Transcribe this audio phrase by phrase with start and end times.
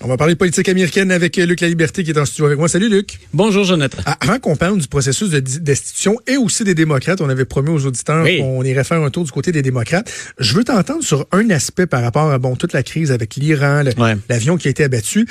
[0.00, 2.58] On va parler de politique américaine avec Luc La Liberté qui est en studio avec
[2.58, 2.68] moi.
[2.68, 3.20] Salut Luc.
[3.32, 3.98] Bonjour Jonathan.
[4.06, 7.70] Ah, avant qu'on parle du processus de destitution et aussi des démocrates, on avait promis
[7.70, 10.10] aux auditeurs qu'on irait faire un tour du côté des démocrates.
[10.38, 13.84] Je veux t'entendre sur un aspect par rapport à bon toute la crise avec l'Iran,
[14.28, 15.26] l'avion qui a été abattu.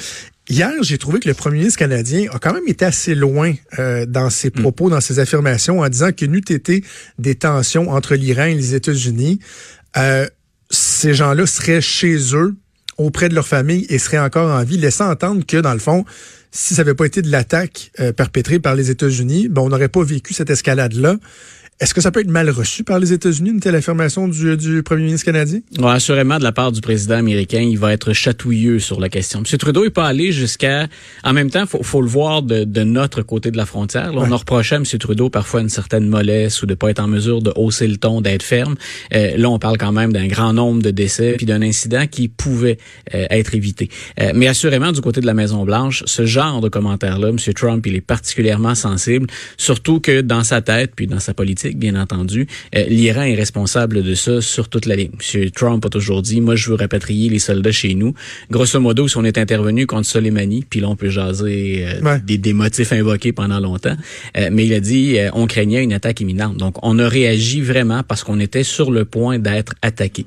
[0.49, 4.05] Hier, j'ai trouvé que le premier ministre canadien a quand même été assez loin euh,
[4.05, 4.61] dans ses hmm.
[4.61, 6.83] propos, dans ses affirmations, en disant que n'eût été
[7.19, 9.39] des tensions entre l'Iran et les États-Unis,
[9.97, 10.27] euh,
[10.69, 12.55] ces gens-là seraient chez eux
[12.97, 16.05] auprès de leur famille et seraient encore en vie, laissant entendre que, dans le fond,
[16.51, 19.89] si ça n'avait pas été de l'attaque euh, perpétrée par les États-Unis, ben, on n'aurait
[19.89, 21.17] pas vécu cette escalade-là.
[21.79, 24.83] Est-ce que ça peut être mal reçu par les États-Unis, une telle affirmation du, du
[24.83, 25.59] premier ministre canadien?
[25.79, 29.39] Ouais, assurément, de la part du président américain, il va être chatouilleux sur la question.
[29.39, 29.57] M.
[29.57, 30.87] Trudeau n'est pas allé jusqu'à...
[31.23, 34.11] En même temps, faut, faut le voir de, de notre côté de la frontière.
[34.13, 34.85] On a reproché à M.
[34.85, 38.21] Trudeau parfois une certaine mollesse ou de pas être en mesure de hausser le ton,
[38.21, 38.75] d'être ferme.
[39.13, 42.27] Euh, là, on parle quand même d'un grand nombre de décès puis d'un incident qui
[42.27, 42.77] pouvait
[43.13, 43.89] euh, être évité.
[44.21, 47.37] Euh, mais assurément, du côté de la Maison-Blanche, ce genre de commentaire-là, M.
[47.55, 51.95] Trump, il est particulièrement sensible, surtout que dans sa tête puis dans sa politique, bien
[51.95, 52.47] entendu.
[52.75, 55.11] Euh, L'Iran est responsable de ça sur toute la ligne.
[55.33, 55.49] M.
[55.51, 58.13] Trump a toujours dit, moi, je veux rapatrier les soldats chez nous.
[58.49, 62.37] Grosso modo, si on est intervenu contre Soleimani, puis là, on peut jaser euh, des,
[62.37, 63.95] des, motifs invoqués pendant longtemps,
[64.37, 66.57] euh, mais il a dit, on craignait une attaque imminente.
[66.57, 70.25] Donc, on a réagi vraiment parce qu'on était sur le point d'être attaqué.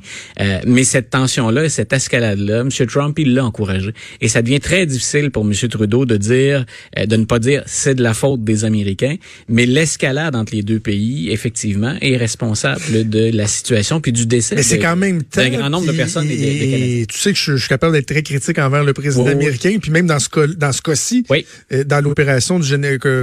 [0.66, 2.68] mais cette tension-là, cette escalade-là, M.
[2.86, 3.92] Trump, il l'a encouragé.
[4.20, 5.52] Et ça devient très difficile pour M.
[5.52, 6.64] Trudeau de dire,
[6.96, 9.16] de ne pas dire, c'est de la faute des Américains,
[9.48, 14.54] mais l'escalade entre les deux pays effectivement, est responsable de la situation puis du décès.
[14.54, 16.28] Mais c'est quand même un grand nombre de personnes.
[16.30, 19.90] Et, tu sais que je, suis capable d'être très critique envers le président américain, puis
[19.90, 21.24] même dans ce cas, dans ce cas-ci,
[21.72, 22.60] euh, dans l'opération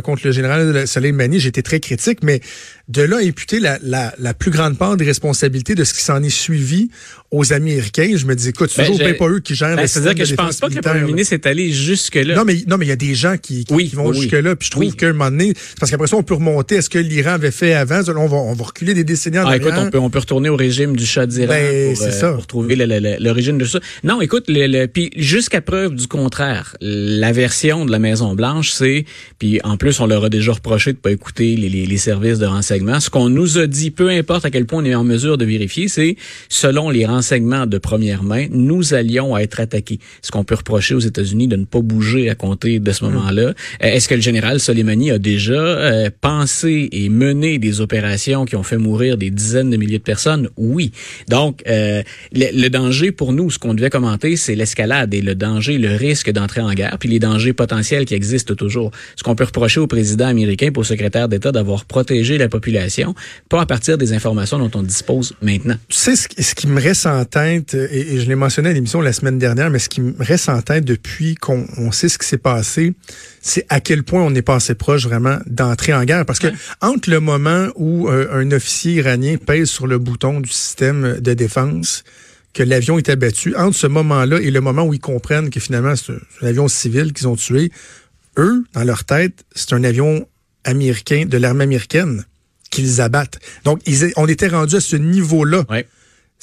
[0.04, 2.42] contre le général Soleimani, j'étais très critique, mais
[2.90, 6.22] de là imputer la, la, la, plus grande part des responsabilités de ce qui s'en
[6.22, 6.90] est suivi
[7.32, 10.26] aux Américains, je me dis, écoute, c'est ben, pas eux qui gèrent ben, C'est-à-dire que
[10.26, 12.36] je pense pas que le premier ministre est allé jusque-là.
[12.36, 14.72] Non, mais non, mais il y a des gens qui, qui, vont jusque-là, puis je
[14.72, 17.52] trouve qu'à un moment donné, parce qu'après ça, on peut remonter, est-ce que l'Iran avait
[17.52, 18.02] fait avant?
[18.18, 20.50] On va, on va reculer des décennies en ah, écoute, on peut, on peut retourner
[20.50, 23.80] au régime du Shah d'Iran ben, pour, euh, pour, trouver l'origine de ça.
[24.04, 29.06] Non, écoute, le, puis jusqu'à preuve du contraire, la version de la Maison-Blanche, c'est,
[29.40, 32.40] puis en plus, on leur a déjà reproché de pas écouter les, les, les services
[32.40, 35.04] de renseignement ce qu'on nous a dit, peu importe à quel point on est en
[35.04, 36.16] mesure de vérifier, c'est
[36.50, 40.00] selon les renseignements de première main, nous allions être attaqués.
[40.22, 43.12] Ce qu'on peut reprocher aux États-Unis de ne pas bouger à compter de ce hmm.
[43.12, 43.42] moment-là.
[43.44, 48.56] Euh, est-ce que le général Soleimani a déjà euh, pensé et mené des opérations qui
[48.56, 50.50] ont fait mourir des dizaines de milliers de personnes?
[50.58, 50.92] Oui.
[51.30, 52.02] Donc, euh,
[52.32, 56.32] le, danger pour nous, ce qu'on devait commenter, c'est l'escalade et le danger, le risque
[56.32, 58.92] d'entrer en guerre, puis les dangers potentiels qui existent toujours.
[59.16, 62.63] Ce qu'on peut reprocher au président américain, au secrétaire d'État, d'avoir protégé la population
[63.50, 65.76] pas à partir des informations dont on dispose maintenant.
[65.88, 69.14] Tu sais, ce, qui me reste en tête, et, je l'ai mentionné à l'émission la
[69.14, 72.38] semaine dernière, mais ce qui me reste en tête depuis qu'on sait ce qui s'est
[72.38, 72.94] passé,
[73.42, 76.26] c'est à quel point on est passé proche vraiment d'entrer en guerre.
[76.26, 76.48] Parce que
[76.82, 81.34] entre le moment où euh, un officier iranien pèse sur le bouton du système de
[81.34, 82.04] défense,
[82.54, 85.96] que l'avion est abattu, entre ce moment-là et le moment où ils comprennent que finalement
[85.96, 87.72] c'est un avion civil qu'ils ont tué,
[88.38, 90.28] eux, dans leur tête, c'est un avion
[90.64, 92.26] américain de l'armée américaine
[92.74, 93.40] qu'ils abattent.
[93.64, 95.64] Donc, ils, on était rendu à ce niveau-là.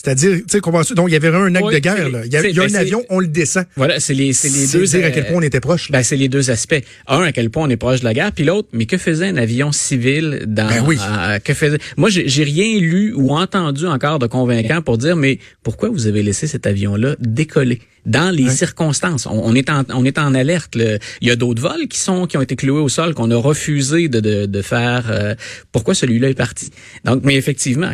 [0.02, 2.08] C'est-à-dire, tu sais, donc il y avait un acte de guerre.
[2.08, 2.20] Là.
[2.24, 3.64] Il y a, il y a un ben, avion, on le descend.
[3.76, 4.86] Voilà, c'est les, c'est les deux.
[4.86, 5.90] dire à quel point on était proche.
[5.90, 6.82] Ben, c'est les deux aspects.
[7.06, 9.28] Un, à quel point on est proche de la guerre, puis l'autre, mais que faisait
[9.28, 10.96] un avion civil dans ben oui.
[11.44, 11.78] que faisait?
[11.98, 16.22] Moi, j'ai rien lu ou entendu encore de convaincant pour dire, mais pourquoi vous avez
[16.22, 17.80] laissé cet avion-là décoller?
[18.06, 20.74] Dans les circonstances on, est en, on est en alerte.
[20.74, 23.36] Il y a d'autres vols qui sont qui ont été cloués au sol qu'on a
[23.36, 25.08] refusé de, de, de faire.
[25.10, 25.34] Euh,
[25.70, 26.70] pourquoi celui-là est parti?
[27.04, 27.92] Donc, mais effectivement,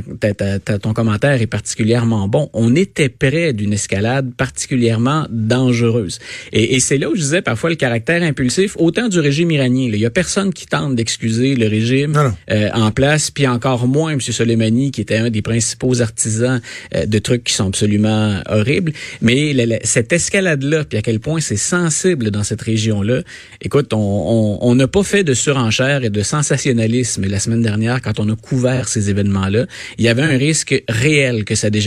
[0.80, 1.48] ton commentaire est
[1.96, 2.50] particulièrement bon.
[2.52, 6.18] On était près d'une escalade particulièrement dangereuse.
[6.52, 9.88] Et, et c'est là où je disais parfois le caractère impulsif, autant du régime iranien.
[9.92, 14.12] Il y a personne qui tente d'excuser le régime euh, en place, puis encore moins
[14.12, 14.20] M.
[14.20, 16.60] Soleimani, qui était un des principaux artisans
[16.94, 18.92] euh, de trucs qui sont absolument horribles.
[19.22, 19.54] Mais
[19.84, 23.22] cette escalade-là, puis à quel point c'est sensible dans cette région-là,
[23.62, 28.28] écoute, on n'a pas fait de surenchère et de sensationnalisme la semaine dernière quand on
[28.28, 29.66] a couvert ces événements-là.
[29.98, 31.85] Il y avait un risque réel que ça dégénère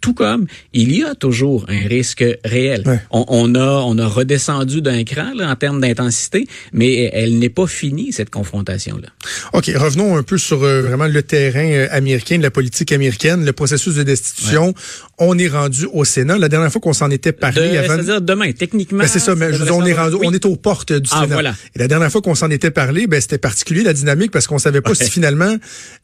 [0.00, 2.84] tout comme il y a toujours un risque réel.
[3.10, 7.66] On, a on a redescendu d'un cran là, en termes d'intensité, mais elle n'est pas
[7.66, 9.08] finie cette confrontation là.
[9.52, 13.52] Ok, revenons un peu sur euh, vraiment le terrain euh, américain, la politique américaine, le
[13.52, 14.74] processus de destitution.
[15.18, 16.38] On est rendu au Sénat.
[16.38, 17.94] La dernière fois qu'on s'en était parlé, avant...
[17.94, 19.00] c'est-à-dire demain, techniquement.
[19.00, 21.34] Ben, c'est ça, mais on est rendu, on est aux portes du ah, Sénat.
[21.34, 21.54] Voilà.
[21.74, 24.58] Et la dernière fois qu'on s'en était parlé, ben c'était particulier la dynamique parce qu'on
[24.58, 25.56] savait pas si finalement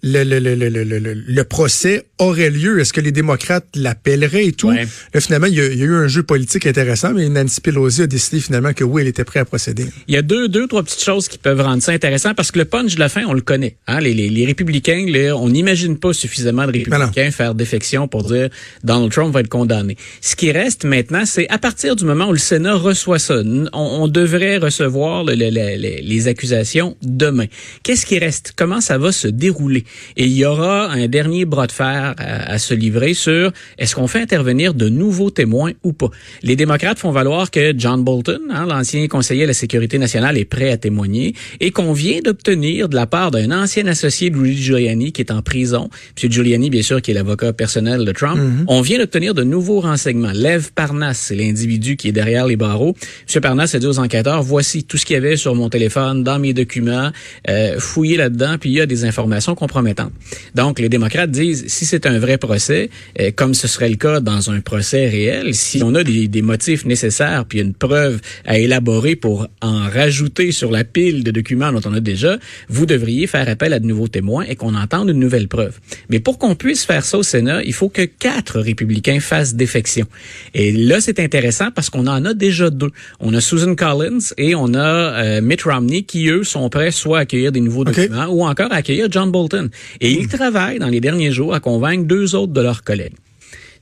[0.03, 2.81] le, le, le, le, le procès aurait lieu.
[2.81, 4.71] Est-ce que les démocrates démocrates l'appelleraient et tout.
[4.71, 8.41] Là, finalement, il y, a, eu un jeu politique intéressant, mais Nancy Pelosi a décidé
[8.41, 9.87] finalement que oui, elle était prête à procéder.
[10.09, 12.59] Il y a deux, deux, trois petites choses qui peuvent rendre ça intéressant parce que
[12.59, 13.77] le punch de la fin, on le connaît.
[13.87, 14.01] Hein?
[14.01, 18.49] Les, les, les républicains, on n'imagine pas suffisamment de républicains faire défection pour dire
[18.85, 19.97] Donald Trump va être condamné.
[20.21, 23.43] Ce qui reste maintenant, c'est à partir du moment où le Sénat reçoit ça,
[23.73, 27.47] on, devrait recevoir les accusations demain.
[27.83, 28.53] Qu'est-ce qui reste?
[28.57, 29.85] Comment ça va se dérouler?
[30.17, 34.07] Et il y aura un dernier bras de fer à, se livrer sur est-ce qu'on
[34.07, 36.11] fait intervenir de nouveaux témoins ou pas.
[36.43, 40.45] Les démocrates font valoir que John Bolton, hein, l'ancien conseiller à la sécurité nationale, est
[40.45, 44.63] prêt à témoigner et qu'on vient d'obtenir de la part d'un ancien associé de Rudy
[44.63, 45.91] Giuliani qui est en prison,
[46.23, 46.31] M.
[46.31, 48.65] Giuliani, bien sûr, qui est l'avocat personnel de Trump, mm-hmm.
[48.69, 50.33] on vient d'obtenir de nouveaux renseignements.
[50.33, 52.95] Lev Parnas, c'est l'individu qui est derrière les barreaux.
[53.35, 53.41] M.
[53.41, 56.39] Parnas a dit aux enquêteurs, voici tout ce qu'il y avait sur mon téléphone, dans
[56.39, 57.11] mes documents,
[57.49, 60.13] euh, fouillez là-dedans, puis il y a des informations compromettantes.
[60.55, 62.91] Donc, les démocrates disent, si c'est un vrai procès,
[63.21, 66.43] euh, comme ce serait le cas dans un procès réel, si on a des, des
[66.43, 71.73] motifs nécessaires, puis une preuve à élaborer pour en rajouter sur la pile de documents
[71.73, 72.39] dont on a déjà,
[72.69, 75.79] vous devriez faire appel à de nouveaux témoins et qu'on entende une nouvelle preuve.
[76.09, 80.07] Mais pour qu'on puisse faire ça au Sénat, il faut que quatre républicains fassent défection.
[80.55, 82.91] Et là, c'est intéressant parce qu'on en a déjà deux.
[83.21, 87.19] On a Susan Collins et on a euh, Mitt Romney qui, eux, sont prêts soit
[87.19, 89.69] à accueillir des nouveaux documents ou encore à accueillir John Bolton.
[90.01, 92.96] Et ils travaillent dans les derniers jours à convaincre deux autres de leurs collègues.
[92.97, 93.26] toilet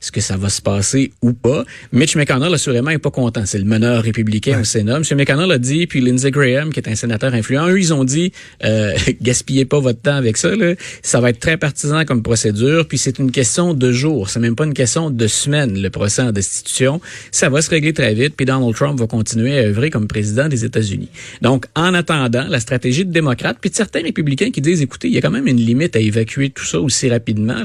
[0.01, 1.65] Est-ce que ça va se passer ou pas?
[1.91, 3.45] Mitch McConnell, assurément, n'est pas content.
[3.45, 4.97] C'est le meneur républicain au Sénat.
[4.97, 5.03] M.
[5.17, 8.31] McConnell a dit, puis Lindsey Graham, qui est un sénateur influent, eux, ils ont dit,
[8.63, 10.55] euh, gaspillez pas votre temps avec ça.
[10.55, 10.75] Là.
[11.01, 14.29] Ça va être très partisan comme procédure, puis c'est une question de jours.
[14.29, 17.01] C'est même pas une question de semaines, le procès en destitution.
[17.31, 20.47] Ça va se régler très vite, puis Donald Trump va continuer à œuvrer comme président
[20.47, 21.09] des États-Unis.
[21.41, 25.13] Donc, en attendant, la stratégie de démocrates, puis de certains républicains qui disent, écoutez, il
[25.13, 27.63] y a quand même une limite à évacuer tout ça aussi rapidement.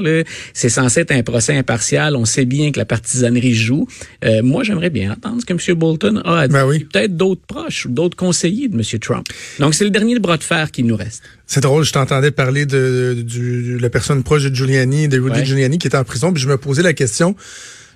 [0.53, 2.15] C'est censé être un procès impartial.
[2.15, 3.87] On sait bien que la partisanerie joue.
[4.23, 5.77] Euh, moi, j'aimerais bien entendre ce que M.
[5.77, 6.67] Bolton a à dire.
[6.67, 8.99] Ben Peut-être d'autres proches ou d'autres conseillers de M.
[8.99, 9.27] Trump.
[9.59, 11.23] Donc, c'est le dernier bras de fer qui nous reste.
[11.47, 15.87] C'est drôle, je t'entendais parler de, la personne proche de Giuliani, de Rudy Giuliani, qui
[15.87, 17.35] était en prison, puis je me posais la question.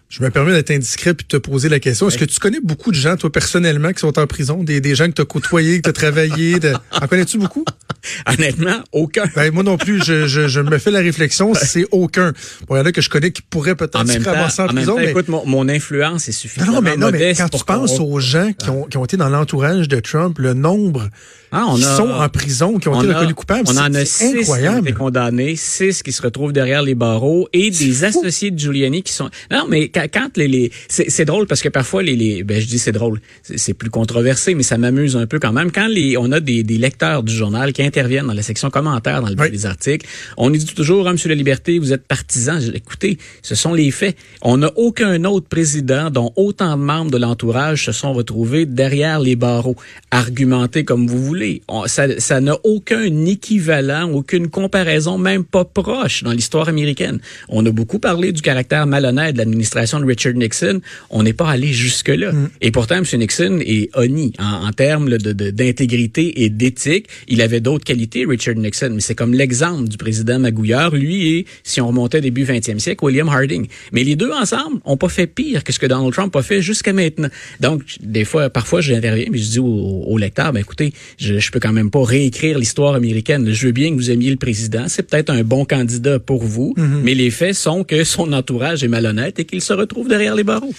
[0.08, 2.08] Je me permets d'être indiscret puis de te poser la question.
[2.08, 4.64] Est-ce que tu connais beaucoup de gens, toi, personnellement, qui sont en prison?
[4.64, 6.60] Des, des gens que tu as côtoyés, que tu as travaillé?
[6.60, 6.74] De...
[6.92, 7.66] En connais-tu beaucoup?
[8.28, 9.24] Honnêtement, aucun.
[9.36, 12.34] Ben, moi non plus, je, je, je, me fais la réflexion, c'est aucun.
[12.68, 14.96] Bon, il y en a que je connais qui pourraient peut-être se ramasser en, prison.
[14.98, 15.10] mais...
[15.10, 18.52] écoute, mon, mon, influence est suffisamment non, mais, non, mais quand tu penses aux gens
[18.54, 21.10] qui ont, qui ont été dans l'entourage de Trump, le nombre
[21.52, 24.40] ah, on qui sont en prison, qui ont été reconnus coupables, on en a six
[24.40, 24.76] incroyable.
[24.76, 28.60] qui ont été condamnés, six qui se retrouvent derrière les barreaux et des associés de
[28.60, 29.30] Giuliani qui sont...
[29.52, 30.48] Non, mais quand, les...
[30.48, 30.72] les...
[30.90, 32.44] C'est drôle parce que parfois, les, les...
[32.44, 35.72] Ben, je dis c'est drôle, c'est plus controversé, mais ça m'amuse un peu quand même.
[35.72, 36.18] Quand les...
[36.18, 39.36] on a des, des lecteurs du journal qui interviennent dans la section commentaires dans le
[39.50, 40.06] des articles.
[40.38, 42.60] On dit toujours, hein, Monsieur la Liberté, vous êtes partisan.
[42.74, 44.18] Écoutez, ce sont les faits.
[44.42, 49.20] On n'a aucun autre président dont autant de membres de l'entourage se sont retrouvés derrière
[49.20, 49.76] les barreaux.
[50.12, 51.62] Argumentez comme vous voulez.
[51.88, 57.20] ça n'a aucun équivalent, aucune comparaison, même pas proche dans l'histoire américaine.
[57.50, 60.82] On a beaucoup parlé du caractère malhonnête de l'administration de Richard Nixon.
[61.10, 62.32] On n'est pas allé jusque-là.
[62.32, 62.50] Mm.
[62.62, 63.20] Et pourtant, M.
[63.20, 67.08] Nixon est honni en, en termes d'intégrité de, et d'éthique.
[67.28, 71.46] Il avait d'autres qualités, Richard Nixon, mais c'est comme l'exemple du président magouilleur, lui et,
[71.64, 73.68] si on remontait début 20e siècle, William Harding.
[73.92, 76.62] Mais les deux ensemble ont pas fait pire que ce que Donald Trump a fait
[76.62, 77.30] jusqu'à maintenant.
[77.60, 81.60] Donc, des fois, parfois, j'interviens, mais je dis au, lecteur, ben écoutez, je, je peux
[81.60, 83.52] quand même pas réécrire l'histoire américaine.
[83.52, 86.74] Je veux bien que vous aimiez le président, c'est peut-être un bon candidat pour vous,
[86.78, 87.02] mm-hmm.
[87.04, 90.44] mais les faits sont que son entourage est malhonnête et qu'il se retrouve derrière les
[90.44, 90.74] barreaux.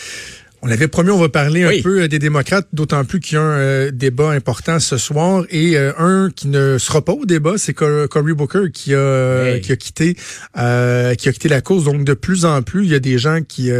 [0.66, 3.38] On avait promis, on va parler un peu euh, des démocrates, d'autant plus qu'il y
[3.38, 5.44] a un euh, débat important ce soir.
[5.50, 9.70] Et euh, un qui ne sera pas au débat, c'est Cory Booker qui a, qui
[9.70, 11.84] a quitté qui a quitté la course.
[11.84, 13.70] Donc de plus en plus, il y a des gens qui,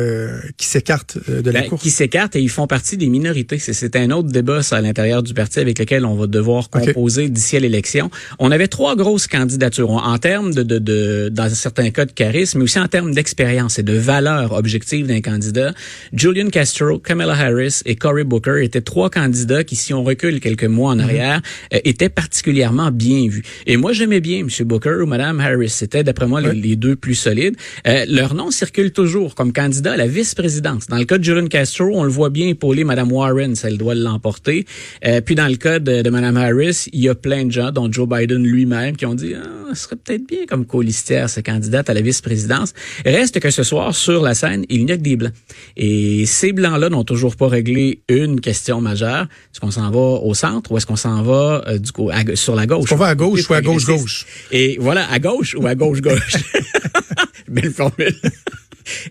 [0.57, 1.83] qui s'écartent de la ben, course.
[1.83, 3.59] Qui s'écartent et ils font partie des minorités.
[3.59, 7.29] C'est un autre débat ça, à l'intérieur du parti avec lequel on va devoir composer
[7.29, 8.13] d'ici à l'élection.
[8.39, 12.59] On avait trois grosses candidatures en termes de, de, de, dans certains cas de charisme,
[12.59, 15.73] mais aussi en termes d'expérience et de valeur objective d'un candidat.
[16.13, 20.65] Julian Castro Kamala Harris et Cory Booker étaient trois candidats qui, si on recule quelques
[20.65, 21.05] mois en mhm.
[21.05, 21.43] arrière,
[21.73, 23.43] euh, étaient particulièrement bien vus.
[23.67, 24.49] Et moi, j'aimais bien M.
[24.67, 25.71] Booker ou Mme Harris.
[25.71, 27.57] C'était, d'après moi, les, deux plus solides.
[27.87, 30.89] Euh, leur nom circule toujours comme candidat à la vice-présidence.
[30.89, 33.79] Dans le cas de Julian Castro, on le voit bien épauler Mme Warren, si elle
[33.79, 34.67] doit l'emporter.
[35.05, 37.71] Euh, puis dans le cas de, de Mme Harris, il y a plein de gens,
[37.71, 41.41] dont Joe Biden lui-même, qui ont dit ah, ce serait peut-être bien comme colistière, ce
[41.41, 42.75] candidate à la vice-présidence.
[43.05, 45.33] Reste que ce soir, sur la scène, il n'y a que des blancs.
[45.77, 49.23] Et ces blancs-là n'ont toujours pas réglé une question majeure.
[49.53, 52.55] Est-ce qu'on s'en va au centre ou est-ce qu'on s'en va euh, du coup sur
[52.55, 52.89] la gauche?
[52.89, 54.27] Qu'on va à gauche ou à gauche-gauche?
[54.51, 56.37] Et voilà, à gauche ou à gauche-gauche.
[57.49, 58.15] Belle formule.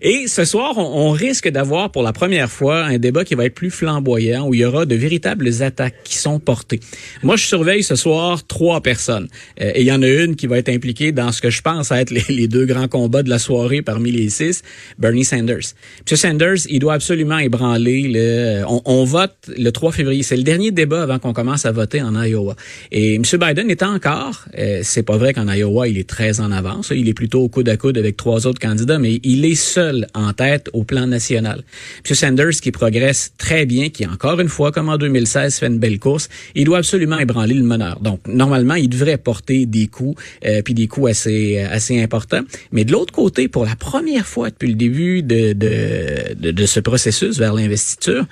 [0.02, 3.54] Et ce soir, on, risque d'avoir pour la première fois un débat qui va être
[3.54, 6.80] plus flamboyant, où il y aura de véritables attaques qui sont portées.
[7.22, 9.28] Moi, je surveille ce soir trois personnes.
[9.60, 11.62] Euh, et il y en a une qui va être impliquée dans ce que je
[11.62, 14.62] pense être les, deux grands combats de la soirée parmi les six,
[14.98, 15.74] Bernie Sanders.
[16.10, 16.16] M.
[16.16, 18.62] Sanders, il doit absolument ébranler le...
[18.66, 20.22] On, vote le 3 février.
[20.22, 22.56] C'est le dernier débat avant qu'on commence à voter en Iowa.
[22.92, 23.22] Et M.
[23.22, 26.92] Biden est encore, euh, c'est pas vrai qu'en Iowa, il est très en avance.
[26.94, 29.85] Il est plutôt au coude à coude avec trois autres candidats, mais il est seul
[30.14, 31.62] en tête au plan national.
[32.08, 32.14] M.
[32.14, 35.98] Sanders qui progresse très bien, qui encore une fois, comme en 2016, fait une belle
[35.98, 38.00] course, il doit absolument ébranler le meneur.
[38.00, 42.42] Donc, normalement, il devrait porter des coups, euh, puis des coups assez assez importants.
[42.72, 46.66] Mais de l'autre côté, pour la première fois depuis le début de, de, de, de
[46.66, 48.26] ce processus vers l'investiture,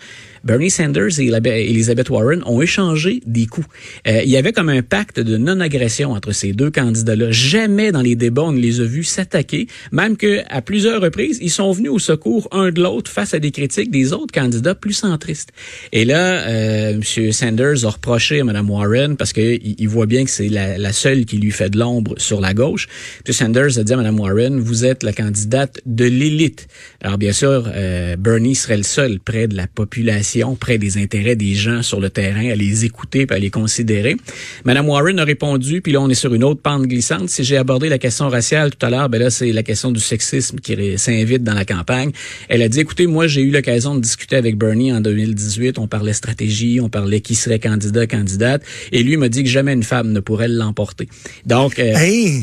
[0.45, 1.27] Bernie Sanders et
[1.71, 3.67] Elizabeth Warren ont échangé des coups.
[4.07, 7.31] Euh, il y avait comme un pacte de non-agression entre ces deux candidats-là.
[7.31, 11.39] Jamais dans les débats on ne les a vus s'attaquer, même que à plusieurs reprises,
[11.41, 14.75] ils sont venus au secours un de l'autre face à des critiques des autres candidats
[14.75, 15.51] plus centristes.
[15.93, 17.33] Et là, euh, M.
[17.33, 20.93] Sanders a reproché à Mme Warren parce qu'il il voit bien que c'est la, la,
[20.93, 22.87] seule qui lui fait de l'ombre sur la gauche.
[23.27, 23.33] M.
[23.33, 26.69] Sanders a dit à Mme Warren, vous êtes la candidate de l'élite.
[27.01, 31.37] Alors bien sûr, euh, Bernie serait le seul près de la population près des intérêts
[31.37, 34.17] des gens sur le terrain, à les écouter et à les considérer.
[34.65, 37.29] Madame Warren a répondu, puis là on est sur une autre pente glissante.
[37.29, 40.01] Si j'ai abordé la question raciale tout à l'heure, ben là c'est la question du
[40.01, 42.11] sexisme qui s'invite dans la campagne.
[42.49, 45.79] Elle a dit, écoutez, moi j'ai eu l'occasion de discuter avec Bernie en 2018.
[45.79, 48.63] On parlait stratégie, on parlait qui serait candidat, candidate,
[48.93, 51.09] et lui m'a dit que jamais une femme ne pourrait l'emporter.
[51.47, 51.95] Donc, euh,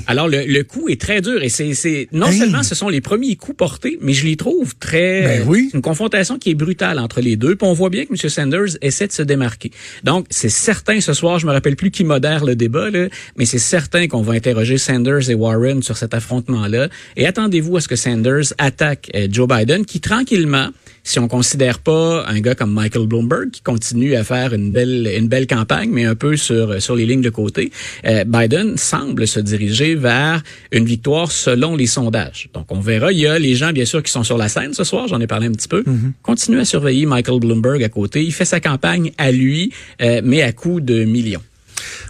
[0.07, 3.57] alors le, coup est très dur et c'est non seulement ce sont les premiers coups
[3.57, 5.69] portés, mais je les trouve très ben oui.
[5.73, 7.55] une confrontation qui est brutale entre les deux.
[7.55, 8.29] Puis on voit bien que M.
[8.29, 9.71] Sanders essaie de se démarquer.
[10.03, 12.89] Donc, c'est certain ce soir, je me rappelle plus qui modère le débat,
[13.37, 16.89] mais c'est certain qu'on va interroger Sanders et Warren sur cet affrontement-là.
[17.15, 20.69] Et attendez-vous à ce que Sanders attaque euh, Joe Biden, qui tranquillement,
[21.03, 25.09] si on considère pas un gars comme Michael Bloomberg qui continue à faire une belle
[25.17, 27.71] une belle campagne mais un peu sur sur les lignes de côté,
[28.05, 30.41] euh, Biden semble se diriger vers
[30.71, 32.49] une victoire selon les sondages.
[32.53, 34.73] Donc on verra, il y a les gens bien sûr qui sont sur la scène
[34.73, 35.83] ce soir, j'en ai parlé un petit peu.
[35.85, 40.21] Mm Continuez à surveiller Michael Bloomberg à côté, il fait sa campagne à lui euh,
[40.23, 41.41] mais à coût de millions.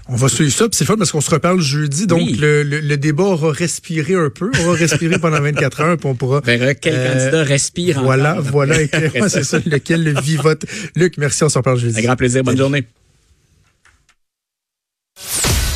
[0.07, 3.23] On va suivre ça, c'est fun parce qu'on se reparle jeudi, donc le, le, débat
[3.23, 6.41] aura respiré un peu, on va respirer pendant 24 heures, puis on pourra...
[6.45, 8.75] Verra quel euh, candidat respire Voilà, voilà,
[9.27, 10.65] c'est ça, lequel vivote.
[10.95, 11.99] Luc, merci, on se reparle jeudi.
[11.99, 12.85] Un grand plaisir, bonne journée.